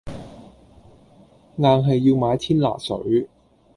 [1.57, 3.29] 硬係要買天拿水